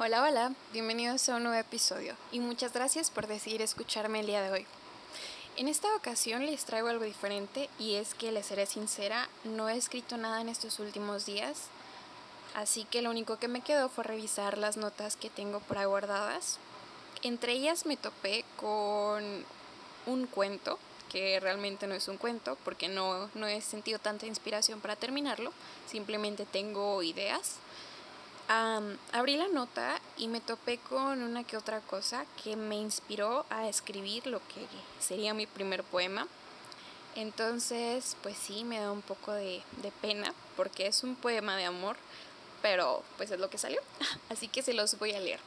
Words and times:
Hola, 0.00 0.22
hola, 0.22 0.52
bienvenidos 0.72 1.28
a 1.28 1.34
un 1.34 1.42
nuevo 1.42 1.58
episodio 1.58 2.14
y 2.30 2.38
muchas 2.38 2.72
gracias 2.72 3.10
por 3.10 3.26
decidir 3.26 3.62
escucharme 3.62 4.20
el 4.20 4.26
día 4.26 4.40
de 4.42 4.52
hoy. 4.52 4.66
En 5.56 5.66
esta 5.66 5.92
ocasión 5.96 6.46
les 6.46 6.64
traigo 6.64 6.86
algo 6.86 7.04
diferente 7.04 7.68
y 7.80 7.96
es 7.96 8.14
que 8.14 8.30
les 8.30 8.46
seré 8.46 8.66
sincera, 8.66 9.28
no 9.42 9.68
he 9.68 9.76
escrito 9.76 10.16
nada 10.16 10.40
en 10.40 10.48
estos 10.48 10.78
últimos 10.78 11.26
días, 11.26 11.64
así 12.54 12.84
que 12.84 13.02
lo 13.02 13.10
único 13.10 13.40
que 13.40 13.48
me 13.48 13.60
quedó 13.60 13.88
fue 13.88 14.04
revisar 14.04 14.56
las 14.56 14.76
notas 14.76 15.16
que 15.16 15.30
tengo 15.30 15.58
por 15.58 15.78
ahí 15.78 15.86
guardadas. 15.86 16.58
Entre 17.22 17.54
ellas 17.54 17.84
me 17.84 17.96
topé 17.96 18.44
con 18.56 19.44
un 20.06 20.26
cuento, 20.28 20.78
que 21.10 21.40
realmente 21.40 21.88
no 21.88 21.94
es 21.96 22.06
un 22.06 22.18
cuento 22.18 22.56
porque 22.64 22.86
no, 22.86 23.30
no 23.34 23.48
he 23.48 23.60
sentido 23.62 23.98
tanta 23.98 24.26
inspiración 24.26 24.80
para 24.80 24.94
terminarlo, 24.94 25.52
simplemente 25.88 26.46
tengo 26.46 27.02
ideas 27.02 27.56
abrí 28.48 29.36
la 29.36 29.48
nota 29.48 30.00
y 30.16 30.28
me 30.28 30.40
topé 30.40 30.78
con 30.78 31.22
una 31.22 31.44
que 31.44 31.56
otra 31.56 31.80
cosa 31.80 32.24
que 32.42 32.56
me 32.56 32.76
inspiró 32.76 33.44
a 33.50 33.68
escribir 33.68 34.26
lo 34.26 34.40
que 34.40 34.66
sería 35.00 35.34
mi 35.34 35.46
primer 35.46 35.84
poema. 35.84 36.26
Entonces, 37.14 38.16
pues 38.22 38.36
sí, 38.38 38.64
me 38.64 38.80
da 38.80 38.90
un 38.90 39.02
poco 39.02 39.32
de, 39.32 39.62
de 39.82 39.90
pena 39.90 40.32
porque 40.56 40.86
es 40.86 41.02
un 41.02 41.14
poema 41.14 41.56
de 41.56 41.64
amor, 41.64 41.96
pero 42.62 43.02
pues 43.16 43.30
es 43.30 43.38
lo 43.38 43.50
que 43.50 43.58
salió. 43.58 43.80
Así 44.30 44.48
que 44.48 44.62
se 44.62 44.72
los 44.72 44.98
voy 44.98 45.12
a 45.12 45.20
leer. 45.20 45.40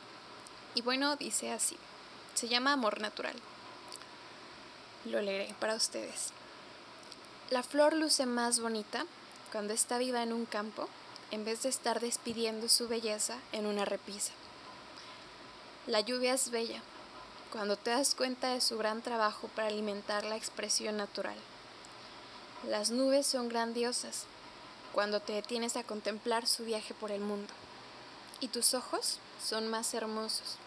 Y 0.75 0.81
bueno, 0.81 1.15
dice 1.17 1.51
así. 1.51 1.77
Se 2.33 2.47
llama 2.47 2.71
Amor 2.71 3.01
Natural. 3.01 3.35
Lo 5.03 5.21
leeré 5.21 5.53
para 5.59 5.75
ustedes. 5.75 6.31
La 7.49 7.61
flor 7.61 7.93
luce 7.93 8.25
más 8.25 8.61
bonita 8.61 9.05
cuando 9.51 9.73
está 9.73 9.97
viva 9.97 10.23
en 10.23 10.31
un 10.31 10.45
campo 10.45 10.87
en 11.31 11.45
vez 11.45 11.63
de 11.63 11.69
estar 11.69 11.99
despidiendo 11.99 12.69
su 12.69 12.87
belleza 12.87 13.37
en 13.51 13.65
una 13.65 13.85
repisa. 13.85 14.33
La 15.87 16.01
lluvia 16.01 16.33
es 16.33 16.51
bella 16.51 16.81
cuando 17.51 17.75
te 17.77 17.89
das 17.89 18.15
cuenta 18.15 18.53
de 18.53 18.61
su 18.61 18.77
gran 18.77 19.01
trabajo 19.01 19.49
para 19.55 19.67
alimentar 19.67 20.23
la 20.25 20.35
expresión 20.35 20.97
natural. 20.97 21.37
Las 22.67 22.91
nubes 22.91 23.25
son 23.25 23.49
grandiosas 23.49 24.25
cuando 24.93 25.19
te 25.21 25.33
detienes 25.33 25.77
a 25.77 25.83
contemplar 25.83 26.45
su 26.47 26.63
viaje 26.63 26.93
por 26.93 27.11
el 27.11 27.21
mundo. 27.21 27.53
Y 28.39 28.49
tus 28.49 28.73
ojos 28.73 29.19
son 29.43 29.67
más 29.69 29.93
hermosos 29.93 30.57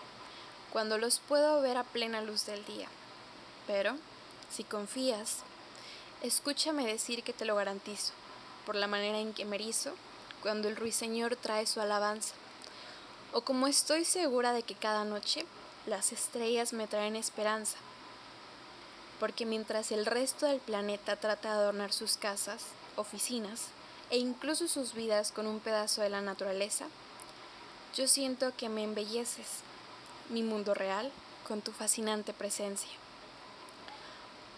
cuando 0.73 0.99
los 0.99 1.21
puedo 1.21 1.61
ver 1.61 1.77
a 1.77 1.85
plena 1.85 2.21
luz 2.21 2.47
del 2.47 2.65
día. 2.65 2.89
Pero, 3.69 3.97
si 4.51 4.65
confías, 4.65 5.39
escúchame 6.21 6.85
decir 6.85 7.23
que 7.23 7.33
te 7.33 7.45
lo 7.45 7.55
garantizo, 7.55 8.13
por 8.67 8.75
la 8.75 8.89
manera 8.89 9.21
en 9.21 9.33
que 9.35 9.45
me 9.45 9.55
erizo 9.55 9.95
cuando 10.45 10.69
el 10.69 10.77
ruiseñor 10.77 11.37
trae 11.37 11.67
su 11.67 11.81
alabanza, 11.81 12.35
o 13.33 13.41
como 13.41 13.67
estoy 13.67 14.05
segura 14.05 14.53
de 14.53 14.63
que 14.63 14.75
cada 14.75 15.07
noche 15.07 15.47
las 15.87 16.13
estrellas 16.13 16.75
me 16.75 16.87
traen 16.87 17.17
esperanza, 17.17 17.79
porque 19.19 19.47
mientras 19.47 19.91
el 19.91 20.05
resto 20.05 20.45
del 20.45 20.61
planeta 20.61 21.17
trata 21.17 21.49
de 21.49 21.55
adornar 21.55 21.95
sus 21.95 22.19
casas, 22.19 22.67
oficinas 22.97 23.69
e 24.11 24.19
incluso 24.19 24.69
sus 24.69 24.93
vidas 24.93 25.33
con 25.33 25.47
un 25.47 25.61
pedazo 25.61 26.03
de 26.03 26.11
la 26.11 26.21
naturaleza, 26.21 26.89
yo 27.97 28.07
siento 28.07 28.53
que 28.55 28.69
me 28.69 28.85
embelleces 28.85 29.63
mi 30.29 30.43
mundo 30.43 30.75
real 30.75 31.11
con 31.49 31.63
tu 31.63 31.73
fascinante 31.73 32.35
presencia. 32.35 32.91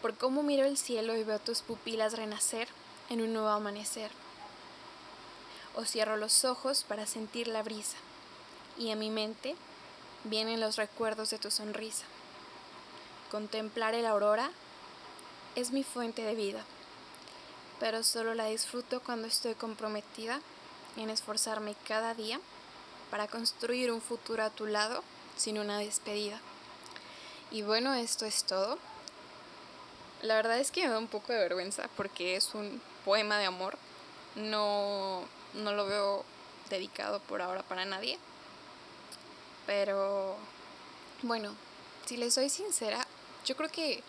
Por 0.02 0.16
cómo 0.16 0.42
miro 0.42 0.66
el 0.66 0.78
cielo 0.78 1.16
y 1.16 1.22
veo 1.22 1.38
tus 1.38 1.62
pupilas 1.62 2.14
renacer 2.14 2.66
en 3.08 3.20
un 3.20 3.32
nuevo 3.32 3.50
amanecer 3.50 4.10
o 5.76 5.84
cierro 5.84 6.16
los 6.16 6.44
ojos 6.44 6.84
para 6.84 7.06
sentir 7.06 7.48
la 7.48 7.62
brisa 7.62 7.96
y 8.78 8.90
a 8.90 8.96
mi 8.96 9.10
mente 9.10 9.54
vienen 10.24 10.60
los 10.60 10.76
recuerdos 10.76 11.30
de 11.30 11.38
tu 11.38 11.50
sonrisa. 11.50 12.04
Contemplar 13.30 13.94
el 13.94 14.06
aurora 14.06 14.50
es 15.54 15.70
mi 15.70 15.84
fuente 15.84 16.22
de 16.22 16.34
vida, 16.34 16.64
pero 17.80 18.02
solo 18.02 18.34
la 18.34 18.46
disfruto 18.46 19.00
cuando 19.00 19.28
estoy 19.28 19.54
comprometida 19.54 20.40
en 20.96 21.10
esforzarme 21.10 21.74
cada 21.86 22.14
día 22.14 22.40
para 23.10 23.28
construir 23.28 23.92
un 23.92 24.00
futuro 24.00 24.42
a 24.42 24.50
tu 24.50 24.66
lado 24.66 25.02
sin 25.36 25.58
una 25.58 25.78
despedida. 25.78 26.40
Y 27.50 27.62
bueno, 27.62 27.94
esto 27.94 28.24
es 28.26 28.44
todo. 28.44 28.78
La 30.22 30.34
verdad 30.34 30.58
es 30.58 30.70
que 30.70 30.82
me 30.82 30.88
da 30.88 30.98
un 30.98 31.06
poco 31.06 31.32
de 31.32 31.38
vergüenza 31.38 31.88
porque 31.96 32.36
es 32.36 32.54
un 32.54 32.80
poema 33.04 33.38
de 33.38 33.44
amor. 33.44 33.78
No 34.36 35.24
no 35.54 35.72
lo 35.72 35.86
veo 35.86 36.24
dedicado 36.70 37.20
por 37.20 37.42
ahora 37.42 37.62
para 37.62 37.84
nadie. 37.84 38.18
Pero 39.66 40.36
bueno, 41.22 41.54
si 42.04 42.16
les 42.16 42.34
soy 42.34 42.48
sincera, 42.48 43.06
yo 43.44 43.56
creo 43.56 43.70
que 43.70 44.02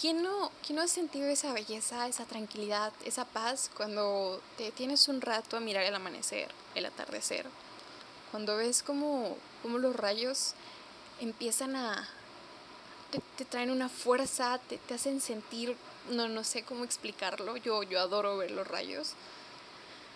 ¿quién 0.00 0.22
no, 0.22 0.52
quién 0.64 0.76
no 0.76 0.82
ha 0.82 0.88
sentido 0.88 1.26
esa 1.28 1.52
belleza, 1.52 2.06
esa 2.06 2.24
tranquilidad, 2.24 2.92
esa 3.04 3.24
paz 3.24 3.70
cuando 3.76 4.40
te 4.56 4.70
tienes 4.72 5.08
un 5.08 5.20
rato 5.20 5.56
a 5.56 5.60
mirar 5.60 5.84
el 5.84 5.94
amanecer, 5.94 6.48
el 6.74 6.86
atardecer? 6.86 7.46
Cuando 8.30 8.56
ves 8.56 8.82
como, 8.82 9.36
como 9.62 9.78
los 9.78 9.96
rayos 9.96 10.54
empiezan 11.20 11.76
a... 11.76 12.08
Te, 13.36 13.44
traen 13.44 13.70
una 13.70 13.88
fuerza, 13.88 14.58
te, 14.58 14.78
te, 14.78 14.94
hacen 14.94 15.20
sentir, 15.20 15.76
no, 16.10 16.28
no 16.28 16.44
sé 16.44 16.62
cómo 16.62 16.84
explicarlo, 16.84 17.56
yo, 17.56 17.82
yo 17.82 18.00
adoro 18.00 18.36
ver 18.36 18.50
los 18.50 18.66
rayos 18.66 19.14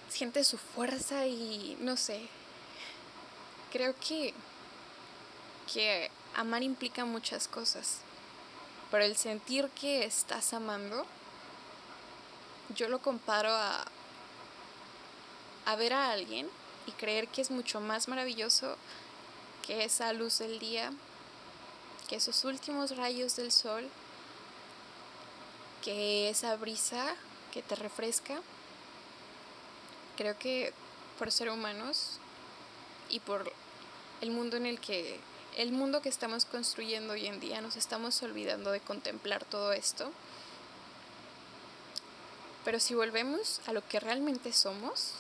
siente 0.09 0.45
su 0.45 0.59
fuerza 0.59 1.27
y 1.27 1.77
no 1.81 1.97
sé. 1.97 2.29
Creo 3.71 3.95
que, 3.97 4.35
que 5.73 6.11
amar 6.35 6.63
implica 6.63 7.05
muchas 7.05 7.49
cosas. 7.49 7.99
Pero 8.91 9.05
el 9.05 9.17
sentir 9.17 9.69
que 9.71 10.05
estás 10.05 10.55
amando, 10.55 11.05
yo 12.75 12.89
lo 12.89 13.01
comparo 13.01 13.51
a, 13.51 13.85
a 15.67 15.77
ver 15.77 15.93
a 15.93 16.11
alguien 16.11 16.49
y 16.87 16.93
creer 16.93 17.29
que 17.29 17.43
es 17.43 17.51
mucho 17.51 17.81
más 17.81 18.09
maravilloso 18.09 18.77
que 19.67 19.85
esa 19.85 20.13
luz 20.15 20.39
del 20.39 20.59
día, 20.59 20.91
que 22.09 22.17
esos 22.17 22.45
últimos 22.45 22.97
rayos 22.97 23.37
del 23.37 23.53
sol, 23.53 23.89
que 25.85 26.31
esa 26.31 26.57
brisa 26.57 27.15
que 27.53 27.63
te 27.63 27.77
refresca 27.77 28.41
creo 30.17 30.37
que 30.39 30.73
por 31.19 31.31
ser 31.31 31.51
humanos 31.51 32.19
y 33.09 33.21
por 33.21 33.53
el 34.21 34.31
mundo 34.31 34.57
en 34.57 34.67
el 34.67 34.81
que 34.81 35.21
el 35.57 35.73
mundo 35.73 36.03
que 36.03 36.09
estamos 36.09 36.45
construyendo 36.45 37.15
hoy 37.15 37.27
en 37.27 37.41
día 37.41 37.61
nos 37.61 37.77
estamos 37.77 38.23
olvidando 38.23 38.71
de 38.71 38.81
contemplar 38.81 39.45
todo 39.45 39.73
esto. 39.73 40.13
Pero 42.65 42.81
si 42.81 42.95
volvemos 42.95 43.61
a 43.67 43.73
lo 43.73 43.87
que 43.87 43.99
realmente 43.99 44.53
somos, 44.53 45.15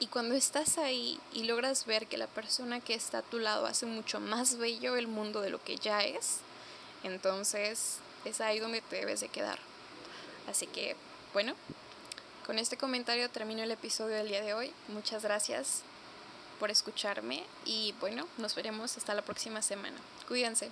y 0.00 0.06
cuando 0.06 0.34
estás 0.34 0.78
ahí 0.78 1.18
y 1.32 1.44
logras 1.44 1.86
ver 1.86 2.06
que 2.06 2.18
la 2.18 2.26
persona 2.26 2.80
que 2.80 2.94
está 2.94 3.18
a 3.18 3.22
tu 3.22 3.38
lado 3.38 3.66
hace 3.66 3.86
mucho 3.86 4.20
más 4.20 4.56
bello 4.56 4.96
el 4.96 5.08
mundo 5.08 5.40
de 5.40 5.50
lo 5.50 5.62
que 5.62 5.76
ya 5.76 6.02
es, 6.04 6.38
entonces 7.02 7.98
es 8.24 8.40
ahí 8.40 8.58
donde 8.58 8.80
te 8.80 8.96
debes 8.96 9.20
de 9.20 9.28
quedar. 9.28 9.58
Así 10.48 10.66
que, 10.66 10.96
bueno, 11.32 11.54
con 12.46 12.58
este 12.58 12.76
comentario 12.76 13.28
termino 13.28 13.62
el 13.62 13.70
episodio 13.70 14.16
del 14.16 14.28
día 14.28 14.42
de 14.42 14.54
hoy. 14.54 14.72
Muchas 14.88 15.22
gracias 15.22 15.82
por 16.58 16.70
escucharme 16.70 17.44
y 17.64 17.94
bueno, 18.00 18.26
nos 18.38 18.54
veremos 18.54 18.96
hasta 18.96 19.14
la 19.14 19.22
próxima 19.22 19.62
semana. 19.62 19.98
Cuídense. 20.26 20.70